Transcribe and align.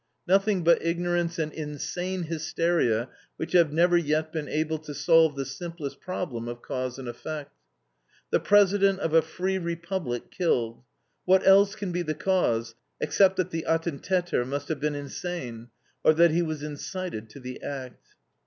Nothing 0.27 0.63
but 0.63 0.83
ignorance 0.83 1.37
and 1.37 1.53
insane 1.53 2.23
hysteria, 2.23 3.07
which 3.37 3.51
have 3.51 3.71
never 3.71 3.95
yet 3.95 4.33
been 4.33 4.47
able 4.47 4.79
to 4.79 4.95
solve 4.95 5.35
the 5.35 5.45
simplest 5.45 5.99
problem 6.01 6.47
of 6.47 6.63
cause 6.63 6.97
and 6.97 7.07
effect. 7.07 7.51
The 8.31 8.39
President 8.39 8.99
of 8.99 9.13
a 9.13 9.21
free 9.21 9.59
Republic 9.59 10.31
killed! 10.31 10.81
What 11.25 11.45
else 11.45 11.75
can 11.75 11.91
be 11.91 12.01
the 12.01 12.15
cause, 12.15 12.73
except 12.99 13.35
that 13.35 13.51
the 13.51 13.65
ATTENTATER 13.67 14.43
must 14.43 14.69
have 14.69 14.79
been 14.79 14.95
insane, 14.95 15.67
or 16.03 16.15
that 16.15 16.31
he 16.31 16.41
was 16.41 16.63
incited 16.63 17.29
to 17.29 17.39
the 17.39 17.61
act. 17.61 18.15